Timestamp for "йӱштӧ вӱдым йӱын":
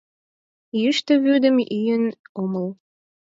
0.81-2.05